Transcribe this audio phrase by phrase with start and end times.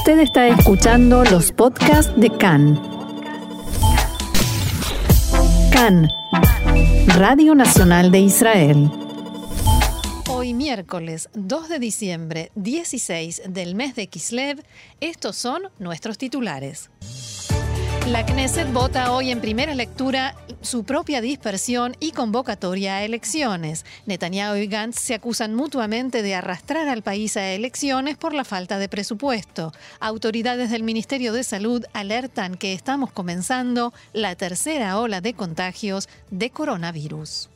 [0.00, 2.80] Usted está escuchando los podcasts de CAN.
[5.70, 6.08] CAN,
[7.18, 8.90] Radio Nacional de Israel.
[10.30, 14.64] Hoy miércoles 2 de diciembre 16 del mes de Kislev,
[15.02, 16.88] estos son nuestros titulares.
[18.06, 23.84] La Knesset vota hoy en primera lectura su propia dispersión y convocatoria a elecciones.
[24.06, 28.78] Netanyahu y Gantz se acusan mutuamente de arrastrar al país a elecciones por la falta
[28.78, 29.72] de presupuesto.
[30.00, 36.50] Autoridades del Ministerio de Salud alertan que estamos comenzando la tercera ola de contagios de
[36.50, 37.48] coronavirus.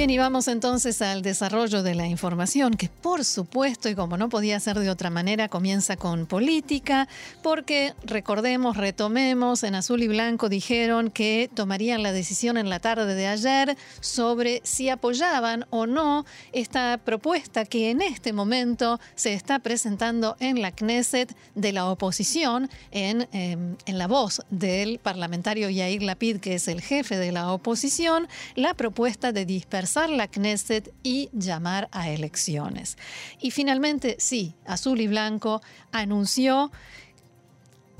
[0.00, 4.30] Bien, y vamos entonces al desarrollo de la información, que por supuesto, y como no
[4.30, 7.06] podía ser de otra manera, comienza con política,
[7.42, 13.14] porque recordemos, retomemos, en azul y blanco dijeron que tomarían la decisión en la tarde
[13.14, 19.58] de ayer sobre si apoyaban o no esta propuesta que en este momento se está
[19.58, 26.38] presentando en la Knesset de la oposición, en, en la voz del parlamentario Yair Lapid,
[26.38, 31.88] que es el jefe de la oposición, la propuesta de dispersión la Knesset y llamar
[31.92, 32.96] a elecciones.
[33.40, 35.60] Y finalmente, sí, Azul y Blanco
[35.92, 36.70] anunció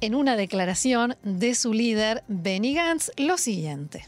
[0.01, 4.07] en una declaración de su líder, Benny Gantz, lo siguiente.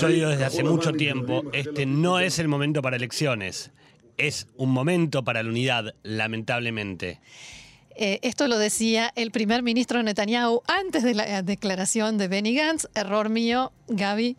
[0.00, 3.70] Yo digo desde hace mucho tiempo, este no es el momento para elecciones,
[4.16, 7.20] es un momento para la unidad, lamentablemente.
[7.96, 12.88] Eh, esto lo decía el primer ministro Netanyahu antes de la declaración de Benny Gantz.
[12.94, 14.36] Error mío, Gaby.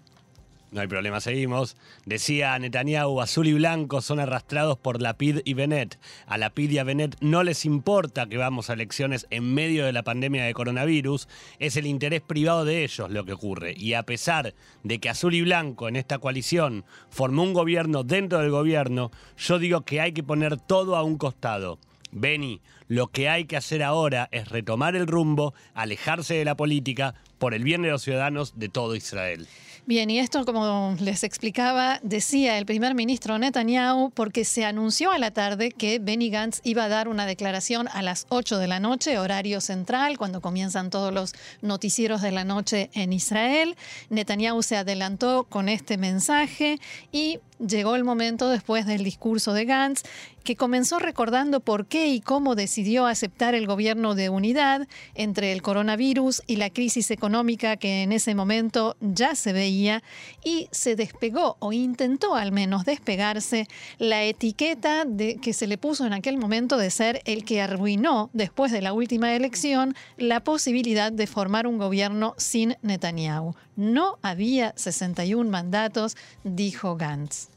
[0.75, 1.78] No hay problema, seguimos.
[2.06, 5.98] Decía Netanyahu, azul y blanco son arrastrados por Lapid y Benet.
[6.28, 9.94] A Lapid y a Benet no les importa que vamos a elecciones en medio de
[9.94, 11.30] la pandemia de coronavirus.
[11.60, 13.73] Es el interés privado de ellos lo que ocurre.
[13.77, 18.39] Y a pesar de que azul y blanco en esta coalición formó un gobierno dentro
[18.39, 21.80] del gobierno, yo digo que hay que poner todo a un costado.
[22.15, 27.14] Beni, lo que hay que hacer ahora es retomar el rumbo, alejarse de la política
[27.37, 29.48] por el bien de los ciudadanos de todo Israel.
[29.87, 35.20] Bien, y esto, como les explicaba, decía el primer ministro Netanyahu, porque se anunció a
[35.20, 38.80] la tarde que Benny Gantz iba a dar una declaración a las 8 de la
[38.80, 43.76] noche, horario central, cuando comienzan todos los noticieros de la noche en Israel.
[44.09, 46.80] Netanyahu se adelantó con este mensaje
[47.11, 50.04] y llegó el momento después del discurso de Gantz,
[50.43, 55.61] que comenzó recordando por qué y cómo decidió aceptar el gobierno de unidad entre el
[55.61, 60.04] coronavirus y la crisis económica que en ese momento ya se veía
[60.44, 63.67] y se despegó o intentó al menos despegarse
[63.98, 65.05] la etiqueta
[65.42, 68.94] que se le puso en aquel momento de ser el que arruinó después de la
[68.94, 73.55] última elección la posibilidad de formar un gobierno sin Netanyahu.
[73.75, 77.49] No había 61 mandatos, dijo Gantz.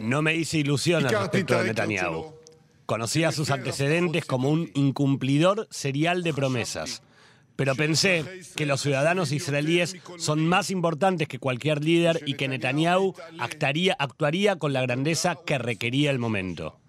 [0.00, 2.34] No me hice ilusiones respecto de Netanyahu.
[2.86, 7.02] Conocía sus antecedentes como un incumplidor serial de promesas.
[7.54, 8.24] Pero pensé
[8.56, 14.56] que los ciudadanos israelíes son más importantes que cualquier líder y que Netanyahu actuaría, actuaría
[14.56, 16.80] con la grandeza que requería el momento.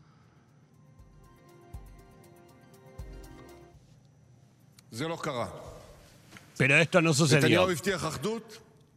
[6.57, 7.67] Pero esto no sucedió.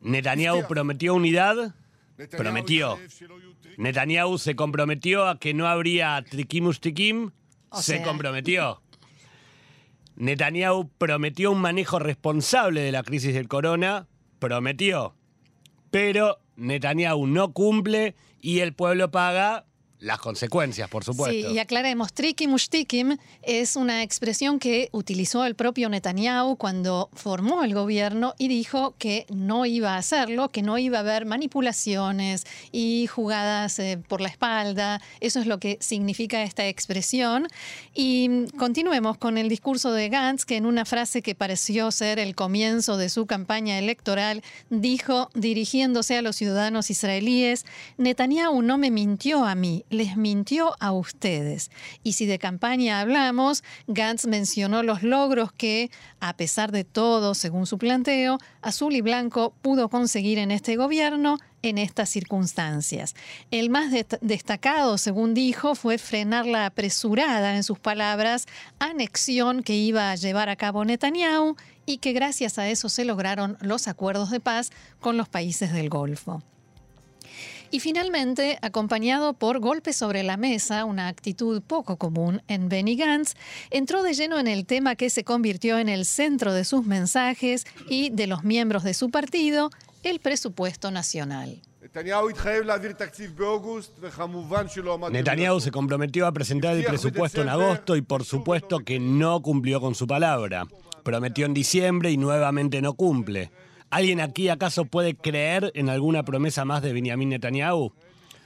[0.00, 1.74] Netanyahu prometió unidad,
[2.36, 2.98] prometió.
[3.76, 7.30] Netanyahu se comprometió a que no habría triquimus tikim,
[7.72, 8.82] se comprometió.
[10.16, 14.06] Netanyahu prometió un manejo responsable de la crisis del corona,
[14.38, 15.14] prometió.
[15.90, 19.66] Pero Netanyahu no cumple y el pueblo paga
[19.98, 21.48] las consecuencias, por supuesto.
[21.48, 27.64] Sí, y aclaremos, trikim ushtikim es una expresión que utilizó el propio Netanyahu cuando formó
[27.64, 32.44] el gobierno y dijo que no iba a hacerlo, que no iba a haber manipulaciones
[32.72, 35.00] y jugadas eh, por la espalda.
[35.20, 37.48] Eso es lo que significa esta expresión.
[37.94, 42.34] Y continuemos con el discurso de Gantz, que en una frase que pareció ser el
[42.34, 47.64] comienzo de su campaña electoral, dijo, dirigiéndose a los ciudadanos israelíes,
[47.96, 51.70] Netanyahu no me mintió a mí, les mintió a ustedes.
[52.02, 55.90] Y si de campaña hablamos, Gantz mencionó los logros que,
[56.20, 61.38] a pesar de todo, según su planteo, Azul y Blanco pudo conseguir en este gobierno
[61.62, 63.14] en estas circunstancias.
[63.50, 63.90] El más
[64.20, 68.46] destacado, según dijo, fue frenar la apresurada, en sus palabras,
[68.78, 73.56] anexión que iba a llevar a cabo Netanyahu y que gracias a eso se lograron
[73.60, 76.42] los acuerdos de paz con los países del Golfo.
[77.70, 83.34] Y finalmente, acompañado por golpes sobre la mesa, una actitud poco común en Benny Gantz,
[83.70, 87.66] entró de lleno en el tema que se convirtió en el centro de sus mensajes
[87.88, 89.70] y de los miembros de su partido,
[90.02, 91.60] el presupuesto nacional.
[95.10, 99.80] Netanyahu se comprometió a presentar el presupuesto en agosto y por supuesto que no cumplió
[99.80, 100.66] con su palabra.
[101.02, 103.50] Prometió en diciembre y nuevamente no cumple.
[103.90, 107.92] ¿Alguien aquí acaso puede creer en alguna promesa más de Benjamin Netanyahu?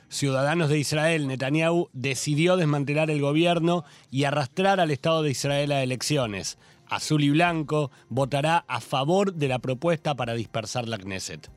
[0.08, 5.82] Ciudadanos de Israel, Netanyahu decidió desmantelar el gobierno y arrastrar al Estado de Israel a
[5.82, 6.58] elecciones.
[6.88, 11.48] Azul y Blanco votará a favor de la propuesta para dispersar la Knesset.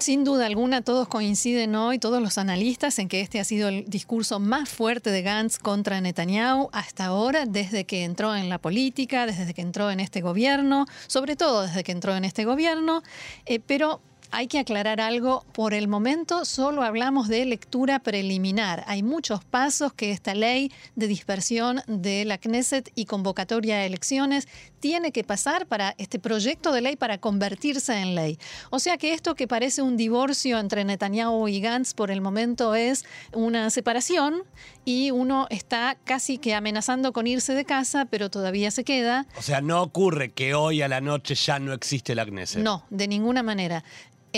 [0.00, 3.86] Sin duda alguna, todos coinciden hoy, todos los analistas, en que este ha sido el
[3.88, 9.24] discurso más fuerte de Gantz contra Netanyahu hasta ahora, desde que entró en la política,
[9.24, 13.02] desde que entró en este gobierno, sobre todo desde que entró en este gobierno,
[13.46, 15.44] eh, pero hay que aclarar algo.
[15.52, 18.84] Por el momento solo hablamos de lectura preliminar.
[18.86, 24.48] Hay muchos pasos que esta ley de dispersión de la Knesset y convocatoria a elecciones
[24.80, 28.38] tiene que pasar para este proyecto de ley para convertirse en ley.
[28.70, 32.74] O sea que esto que parece un divorcio entre Netanyahu y Gantz por el momento
[32.74, 34.42] es una separación
[34.84, 39.26] y uno está casi que amenazando con irse de casa, pero todavía se queda.
[39.36, 42.62] O sea, no ocurre que hoy a la noche ya no existe la Knesset.
[42.62, 43.82] No, de ninguna manera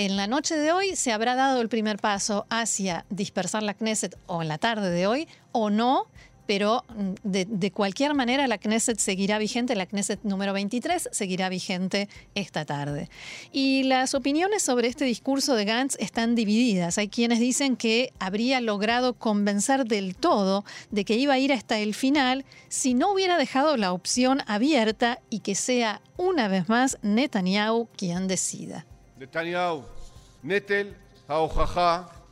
[0.04, 4.16] en la noche de hoy se habrá dado el primer paso hacia dispersar la Knesset
[4.28, 6.06] o en la tarde de hoy o no,
[6.46, 12.08] pero mm, de, cualquier manera la Knesset seguirá vigente, la Knesset número 23 seguirá vigente
[12.36, 13.10] esta tarde.
[13.50, 16.96] Y las opiniones sobre este discurso de Gantz están divididas.
[16.98, 21.80] Hay quienes dicen que habría logrado convencer del todo de que iba a ir hasta
[21.80, 26.98] el final si no hubiera dejado la opción abierta y que sea una vez más
[27.02, 28.86] Netanyahu quien decida.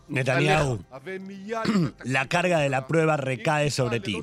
[0.09, 0.85] Netanyahu,
[2.05, 4.23] la carga de la prueba recae sobre ti.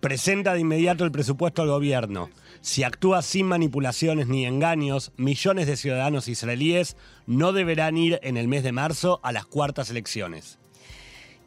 [0.00, 2.30] Presenta de inmediato el presupuesto al gobierno.
[2.60, 6.96] Si actúas sin manipulaciones ni engaños, millones de ciudadanos israelíes
[7.26, 10.58] no deberán ir en el mes de marzo a las cuartas elecciones.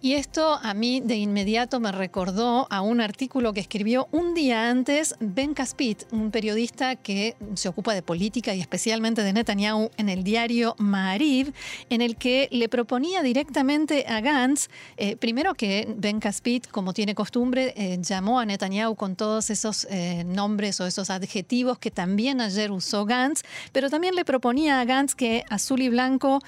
[0.05, 4.69] Y esto a mí de inmediato me recordó a un artículo que escribió un día
[4.69, 10.09] antes Ben Caspit, un periodista que se ocupa de política y especialmente de Netanyahu en
[10.09, 11.55] el diario Maariv,
[11.89, 14.67] en el que le proponía directamente a Gantz,
[14.97, 19.87] eh, primero que Ben Caspit, como tiene costumbre, eh, llamó a Netanyahu con todos esos
[19.89, 23.41] eh, nombres o esos adjetivos que también ayer usó Gantz,
[23.71, 26.41] pero también le proponía a Gantz que azul y blanco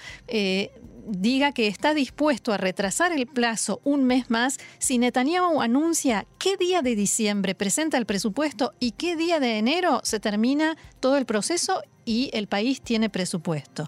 [1.08, 6.58] diga que está dispuesto a retrasar el plazo un mes más si Netanyahu anuncia qué
[6.58, 11.26] día de diciembre presenta el presupuesto y qué día de enero se termina todo el
[11.26, 13.88] proceso y el país tiene presupuesto.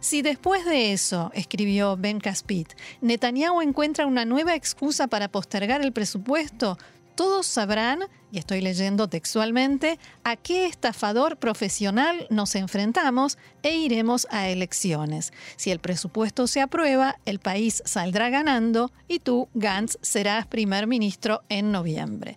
[0.00, 2.72] Si después de eso, escribió Ben Caspit,
[3.02, 6.78] Netanyahu encuentra una nueva excusa para postergar el presupuesto,
[7.18, 14.48] todos sabrán, y estoy leyendo textualmente, a qué estafador profesional nos enfrentamos e iremos a
[14.48, 15.32] elecciones.
[15.56, 21.42] Si el presupuesto se aprueba, el país saldrá ganando y tú, Gantz, serás primer ministro
[21.48, 22.36] en noviembre.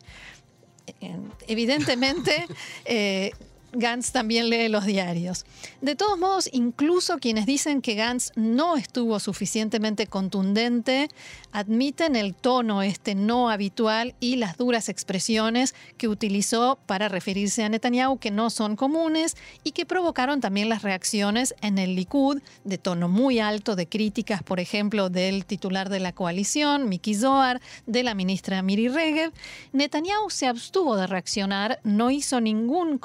[1.47, 2.47] Evidentemente,
[2.85, 3.33] eh,
[3.73, 5.45] Gantz también lee los diarios.
[5.81, 11.09] De todos modos, incluso quienes dicen que Gantz no estuvo suficientemente contundente,
[11.51, 17.69] admiten el tono este no habitual y las duras expresiones que utilizó para referirse a
[17.69, 22.77] Netanyahu, que no son comunes y que provocaron también las reacciones en el Likud de
[22.77, 28.03] tono muy alto de críticas, por ejemplo, del titular de la coalición, Miki Zohar, de
[28.03, 29.31] la ministra Miri Regev.
[29.71, 32.97] Netanyahu se abstuvo de reaccionar, no hizo ningún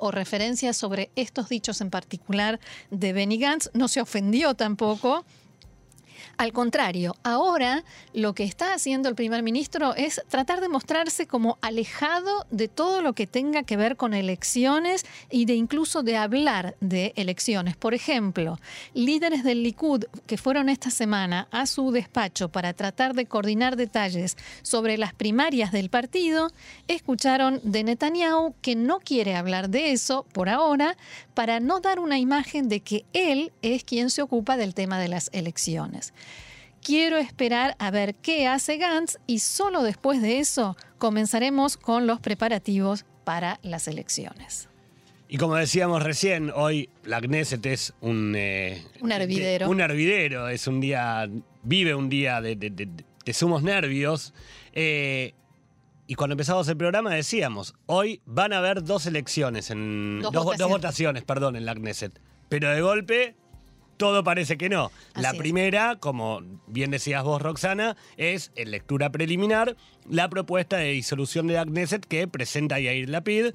[0.00, 5.24] o referencia sobre estos dichos en particular de Benny Gantz, no se ofendió tampoco.
[6.42, 7.84] Al contrario, ahora
[8.14, 13.00] lo que está haciendo el primer ministro es tratar de mostrarse como alejado de todo
[13.00, 17.76] lo que tenga que ver con elecciones y de incluso de hablar de elecciones.
[17.76, 18.58] Por ejemplo,
[18.92, 24.36] líderes del Likud que fueron esta semana a su despacho para tratar de coordinar detalles
[24.62, 26.50] sobre las primarias del partido,
[26.88, 30.96] escucharon de Netanyahu que no quiere hablar de eso por ahora
[31.34, 35.06] para no dar una imagen de que él es quien se ocupa del tema de
[35.06, 36.12] las elecciones.
[36.84, 42.20] Quiero esperar a ver qué hace Gantz y solo después de eso comenzaremos con los
[42.20, 44.68] preparativos para las elecciones.
[45.28, 48.34] Y como decíamos recién, hoy la Knesset es un...
[48.36, 49.70] Eh, un hervidero.
[49.70, 51.28] un hervidero, es un día,
[51.62, 52.88] vive un día de,
[53.32, 54.34] sumos nervios.
[54.74, 55.32] Eh,
[56.08, 60.44] Y cuando empezamos el programa decíamos, hoy van a haber dos elecciones, en, Dos dos,
[60.44, 60.72] dos votaciones.
[60.76, 62.20] votaciones, perdón, en la Knesset.
[62.50, 63.34] Pero de golpe,
[64.02, 64.90] todo parece que no.
[65.14, 65.38] la es.
[65.38, 69.76] primera, como bien decías vos, Roxana, es en lectura preliminar
[70.10, 73.52] la propuesta de disolución de la Knesset que presenta Yair Lapid.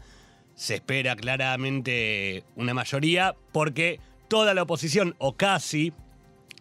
[0.55, 3.99] Se espera claramente una mayoría porque
[4.29, 5.91] toda la oposición, o casi,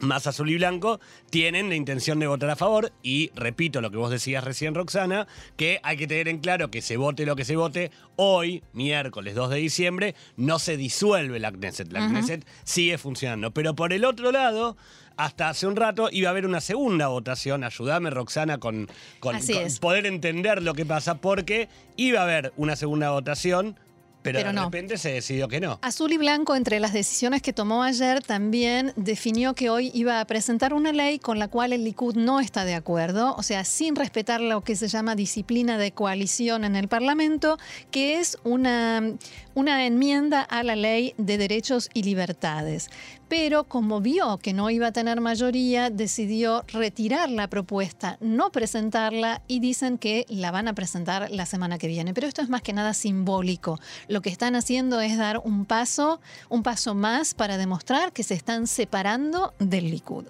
[0.01, 1.01] más azul y blanco,
[1.31, 2.93] tienen la intención de votar a favor.
[3.03, 5.27] Y repito lo que vos decías recién, Roxana,
[5.57, 9.35] que hay que tener en claro que se vote lo que se vote, hoy, miércoles
[9.35, 11.91] 2 de diciembre, no se disuelve la Knesset.
[11.93, 13.51] La Knesset sigue funcionando.
[13.53, 14.77] Pero por el otro lado,
[15.17, 17.65] hasta hace un rato iba a haber una segunda votación.
[17.65, 18.89] Ayúdame, Roxana, con,
[19.21, 19.37] con-
[19.81, 23.79] poder entender lo que pasa, porque iba a haber una segunda votación.
[24.27, 24.65] Pero, Pero de no.
[24.65, 25.79] repente se decidió que no.
[25.83, 30.25] Azul y Blanco, entre las decisiones que tomó ayer, también definió que hoy iba a
[30.25, 33.95] presentar una ley con la cual el Likud no está de acuerdo, o sea, sin
[33.95, 37.57] respetar lo que se llama disciplina de coalición en el Parlamento,
[37.93, 39.13] que es una,
[39.55, 42.91] una enmienda a la ley de derechos y libertades.
[43.29, 49.43] Pero como vio que no iba a tener mayoría, decidió retirar la propuesta, no presentarla
[49.49, 52.15] y dicen que la van a presentar la semana que viene.
[52.15, 53.81] Pero esto es más que nada simbólico.
[54.07, 58.35] Lo que están haciendo es dar un paso, un paso más para demostrar que se
[58.35, 60.27] están separando del Likud.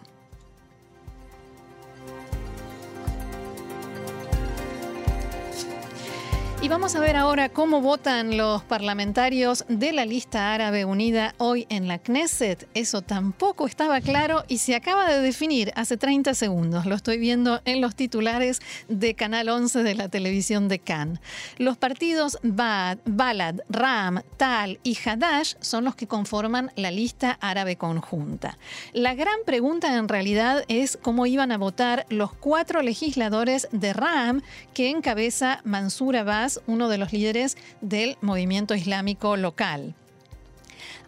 [6.67, 11.65] Y vamos a ver ahora cómo votan los parlamentarios de la lista árabe unida hoy
[11.69, 12.67] en la Knesset.
[12.75, 16.85] Eso tampoco estaba claro y se acaba de definir hace 30 segundos.
[16.85, 18.59] Lo estoy viendo en los titulares
[18.89, 21.21] de Canal 11 de la televisión de Cannes.
[21.57, 27.77] Los partidos Bad, Balad, Ram, Tal y Hadash son los que conforman la lista árabe
[27.77, 28.59] conjunta.
[28.93, 34.43] La gran pregunta en realidad es cómo iban a votar los cuatro legisladores de Ram
[34.75, 39.95] que encabeza Mansur Abbas, uno de los líderes del movimiento islámico local.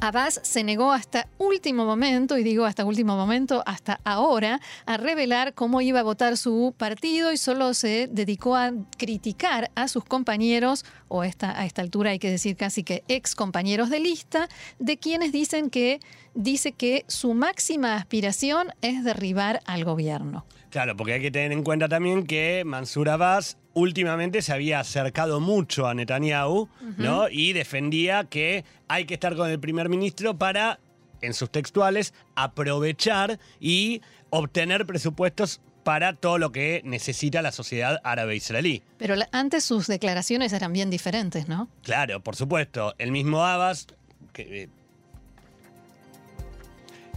[0.00, 5.54] Abbas se negó hasta último momento, y digo hasta último momento, hasta ahora, a revelar
[5.54, 10.84] cómo iba a votar su partido y solo se dedicó a criticar a sus compañeros,
[11.08, 14.98] o esta, a esta altura hay que decir casi que ex compañeros de lista, de
[14.98, 15.98] quienes dicen que
[16.34, 20.44] dice que su máxima aspiración es derribar al gobierno.
[20.70, 25.40] Claro, porque hay que tener en cuenta también que Mansur Abbas últimamente se había acercado
[25.40, 27.28] mucho a Netanyahu, ¿no?
[27.28, 30.80] Y defendía que hay que estar con el primer ministro para,
[31.20, 38.36] en sus textuales, aprovechar y obtener presupuestos para todo lo que necesita la sociedad árabe
[38.36, 38.82] israelí.
[38.98, 41.68] Pero antes sus declaraciones eran bien diferentes, ¿no?
[41.82, 42.94] Claro, por supuesto.
[42.98, 43.86] El mismo Abbas,
[44.34, 44.68] que, eh,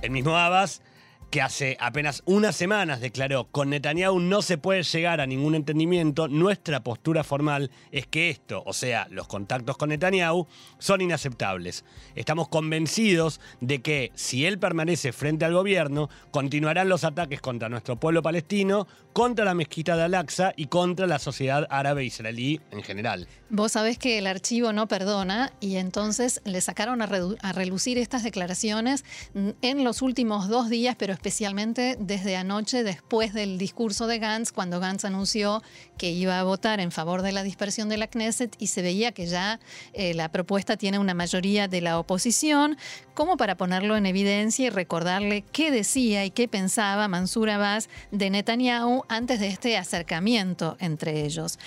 [0.01, 0.81] el mismo Abbas,
[1.31, 6.27] que hace apenas unas semanas declaró, con Netanyahu no se puede llegar a ningún entendimiento,
[6.27, 10.45] nuestra postura formal es que esto, o sea, los contactos con Netanyahu,
[10.77, 11.85] son inaceptables.
[12.15, 17.95] Estamos convencidos de que si él permanece frente al gobierno, continuarán los ataques contra nuestro
[17.95, 23.27] pueblo palestino, contra la mezquita de Al-Aqsa y contra la sociedad árabe israelí en general.
[23.49, 27.09] Vos sabés que el archivo no perdona y entonces le sacaron a,
[27.41, 33.59] a relucir estas declaraciones en los últimos dos días, pero especialmente desde anoche, después del
[33.59, 35.61] discurso de Gantz, cuando Gantz anunció
[35.99, 39.11] que iba a votar en favor de la dispersión de la Knesset y se veía
[39.11, 39.59] que ya
[39.93, 42.75] eh, la propuesta tiene una mayoría de la oposición,
[43.13, 48.31] como para ponerlo en evidencia y recordarle qué decía y qué pensaba Mansur Abbas de
[48.31, 51.59] Netanyahu antes de este acercamiento entre ellos.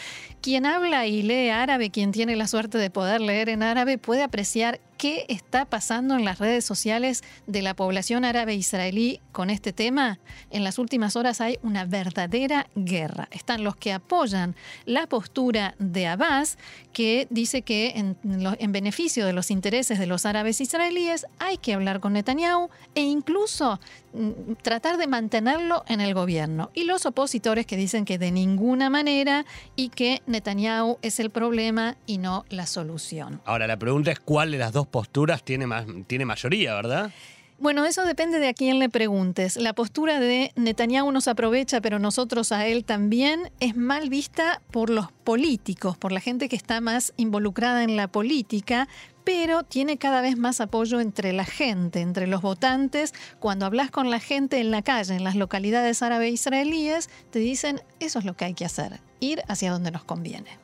[0.44, 4.22] Quien habla y lee árabe, quien tiene la suerte de poder leer en árabe, puede
[4.22, 9.72] apreciar qué está pasando en las redes sociales de la población árabe israelí con este
[9.72, 10.18] tema.
[10.50, 13.28] En las últimas horas hay una verdadera guerra.
[13.30, 16.58] Están los que apoyan la postura de Abbas,
[16.92, 22.00] que dice que en, beneficio de los intereses de los árabes israelíes hay que hablar
[22.00, 23.80] con Netanyahu e incluso
[24.12, 26.70] mm, tratar de mantenerlo en el gobierno.
[26.74, 29.44] Y los opositores que dicen que de ninguna manera
[29.76, 33.40] y que Netanyahu es el problema y no la solución.
[33.44, 37.12] Ahora, la pregunta es cuál de las dos posturas tiene, más, tiene mayoría, ¿verdad?
[37.58, 39.56] Bueno, eso depende de a quién le preguntes.
[39.56, 44.90] La postura de Netanyahu nos aprovecha, pero nosotros a él también, es mal vista por
[44.90, 48.88] los políticos, por la gente que está más involucrada en la política,
[49.22, 53.14] pero tiene cada vez más apoyo entre la gente, entre los votantes.
[53.38, 57.80] Cuando hablas con la gente en la calle, en las localidades árabe israelíes, te dicen,
[58.00, 60.58] eso es lo que hay que hacer, ir hacia donde nos conviene.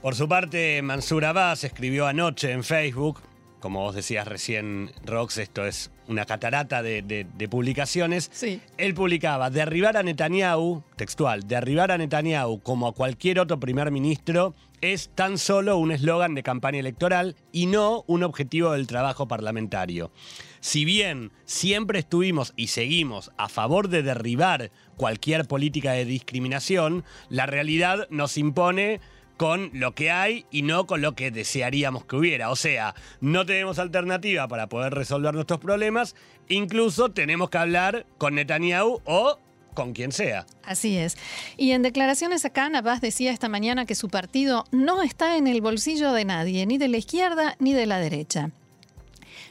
[0.00, 3.20] Por su parte, Mansur Abbas escribió anoche en Facebook,
[3.62, 8.28] como vos decías recién, Rox, esto es una catarata de, de- de publicaciones.
[8.32, 8.60] Sí.
[8.76, 14.54] Él publicaba, derribar a Netanyahu, textual, derribar a Netanyahu como a cualquier otro primer ministro
[14.80, 20.10] es tan solo un eslogan de campaña electoral y no un objetivo del trabajo parlamentario.
[20.58, 27.46] Si bien siempre estuvimos y seguimos a favor de derribar cualquier política de discriminación, la
[27.46, 29.00] realidad nos impone
[29.36, 32.50] con lo que hay y no con lo que desearíamos que hubiera.
[32.50, 36.14] O sea, no tenemos alternativa para poder resolver nuestros problemas,
[36.48, 39.38] incluso tenemos que hablar con Netanyahu o
[39.74, 40.46] con quien sea.
[40.64, 41.16] Así es.
[41.56, 45.60] Y en declaraciones acá, Navas decía esta mañana que su partido no está en el
[45.60, 48.50] bolsillo de nadie, ni de la izquierda ni de la derecha.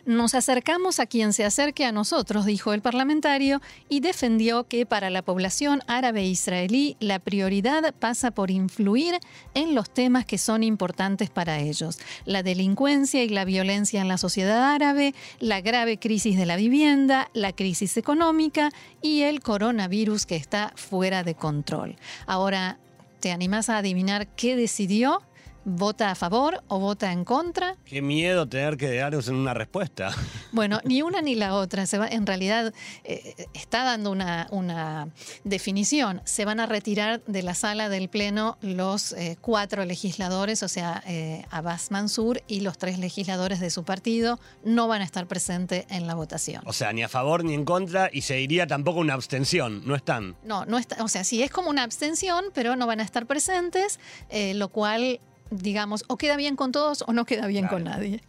[0.05, 5.10] Nos acercamos a quien se acerque a nosotros, dijo el parlamentario, y defendió que para
[5.10, 9.20] la población árabe israelí la prioridad pasa por influir
[9.53, 12.00] en los temas que son importantes para ellos.
[12.25, 17.29] La delincuencia y la violencia en la sociedad árabe, la grave crisis de la vivienda,
[17.34, 21.96] la crisis económica y el coronavirus que está fuera de control.
[22.25, 22.79] Ahora,
[23.20, 25.22] ¿te animás a adivinar qué decidió?
[25.63, 27.75] ¿Vota a favor o vota en contra?
[27.85, 30.11] Qué miedo tener que darnos en una respuesta.
[30.53, 31.85] Bueno, ni una ni la otra.
[31.85, 32.73] Se va, en realidad
[33.05, 35.07] eh, está dando una, una
[35.45, 36.21] definición.
[36.25, 41.03] Se van a retirar de la sala del Pleno los eh, cuatro legisladores, o sea,
[41.07, 45.85] eh, Abbas Mansur y los tres legisladores de su partido no van a estar presentes
[45.89, 46.63] en la votación.
[46.65, 49.95] O sea, ni a favor ni en contra y se diría tampoco una abstención, no
[49.95, 50.35] están.
[50.43, 53.25] No, no está, o sea, sí es como una abstención, pero no van a estar
[53.25, 53.99] presentes,
[54.29, 55.19] eh, lo cual,
[55.51, 58.22] digamos, o queda bien con todos o no queda bien con nadie.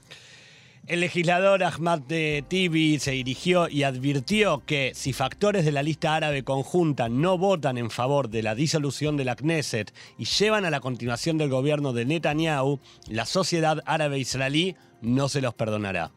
[0.88, 6.16] El legislador Ahmad de Tibi se dirigió y advirtió que si factores de la lista
[6.16, 10.70] árabe conjunta no votan en favor de la disolución de la Knesset y llevan a
[10.70, 16.10] la continuación del gobierno de Netanyahu, la sociedad árabe israelí no se los perdonará.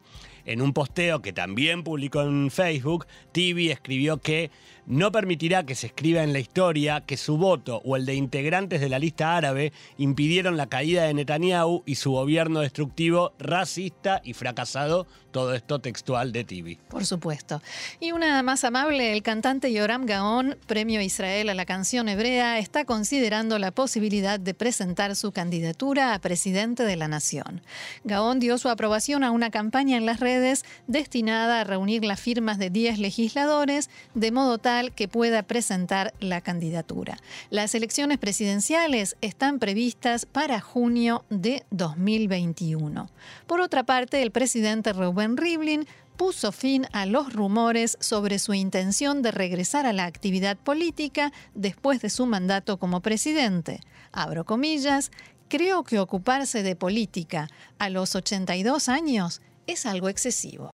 [0.45, 4.49] En un posteo que también publicó en Facebook, Tibi escribió que
[4.87, 8.81] no permitirá que se escriba en la historia que su voto o el de integrantes
[8.81, 14.33] de la lista árabe impidieron la caída de Netanyahu y su gobierno destructivo, racista y
[14.33, 15.07] fracasado.
[15.31, 16.77] Todo esto textual de Tibi.
[16.87, 17.61] Por supuesto.
[17.99, 22.85] Y una más amable, el cantante Yoram Gaon, premio Israel a la canción hebrea, está
[22.85, 27.61] considerando la posibilidad de presentar su candidatura a presidente de la nación.
[28.05, 32.57] Gaon dio su aprobación a una campaña en las redes destinada a reunir las firmas
[32.57, 37.17] de 10 legisladores, de modo tal que pueda presentar la candidatura.
[37.49, 43.09] Las elecciones presidenciales están previstas para junio de 2021.
[43.47, 49.21] Por otra parte, el presidente Reuben Rivlin puso fin a los rumores sobre su intención
[49.21, 53.81] de regresar a la actividad política después de su mandato como presidente.
[54.11, 55.11] Abro comillas,
[55.49, 60.73] creo que ocuparse de política a los 82 años es algo excesivo.